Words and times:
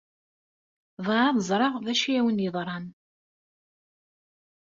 Bɣiɣ 1.05 1.25
ad 1.29 1.37
ẓreɣ 1.49 1.73
d 1.85 1.87
acu 1.93 2.07
ay 2.11 2.17
awen-yeḍran... 2.19 2.85